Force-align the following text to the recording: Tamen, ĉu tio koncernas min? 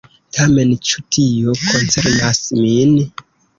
Tamen, 0.37 0.71
ĉu 0.91 1.03
tio 1.17 1.55
koncernas 1.67 2.43
min? 2.65 2.99